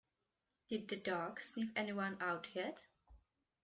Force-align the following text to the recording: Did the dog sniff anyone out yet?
Did 0.69 0.87
the 0.87 0.95
dog 0.95 1.39
sniff 1.39 1.69
anyone 1.75 2.17
out 2.21 2.47
yet? 2.55 2.83